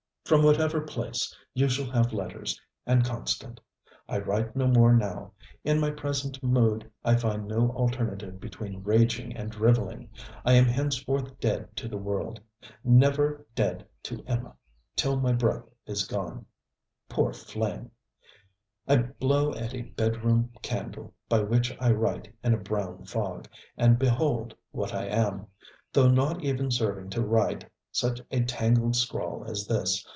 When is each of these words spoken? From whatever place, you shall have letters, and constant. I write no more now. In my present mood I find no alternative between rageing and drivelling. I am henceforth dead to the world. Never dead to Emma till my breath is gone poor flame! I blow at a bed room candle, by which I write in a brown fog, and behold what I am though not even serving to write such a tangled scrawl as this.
From 0.23 0.43
whatever 0.43 0.79
place, 0.79 1.35
you 1.53 1.67
shall 1.67 1.91
have 1.91 2.13
letters, 2.13 2.57
and 2.85 3.03
constant. 3.03 3.59
I 4.07 4.17
write 4.19 4.55
no 4.55 4.65
more 4.67 4.95
now. 4.95 5.33
In 5.65 5.77
my 5.77 5.89
present 5.91 6.41
mood 6.41 6.89
I 7.03 7.17
find 7.17 7.49
no 7.49 7.71
alternative 7.71 8.39
between 8.39 8.81
rageing 8.81 9.35
and 9.35 9.51
drivelling. 9.51 10.09
I 10.45 10.53
am 10.53 10.63
henceforth 10.63 11.37
dead 11.41 11.75
to 11.75 11.89
the 11.89 11.97
world. 11.97 12.39
Never 12.81 13.45
dead 13.55 13.85
to 14.03 14.23
Emma 14.25 14.55
till 14.95 15.19
my 15.19 15.33
breath 15.33 15.65
is 15.85 16.07
gone 16.07 16.45
poor 17.09 17.33
flame! 17.33 17.91
I 18.87 18.95
blow 18.97 19.53
at 19.53 19.73
a 19.73 19.81
bed 19.81 20.23
room 20.23 20.51
candle, 20.61 21.13
by 21.27 21.41
which 21.41 21.75
I 21.77 21.91
write 21.91 22.33
in 22.41 22.53
a 22.53 22.57
brown 22.57 23.03
fog, 23.03 23.49
and 23.75 23.99
behold 23.99 24.55
what 24.71 24.93
I 24.93 25.07
am 25.07 25.47
though 25.91 26.07
not 26.07 26.41
even 26.41 26.71
serving 26.71 27.09
to 27.09 27.21
write 27.21 27.69
such 27.91 28.21
a 28.31 28.41
tangled 28.45 28.95
scrawl 28.95 29.43
as 29.45 29.67
this. 29.67 30.05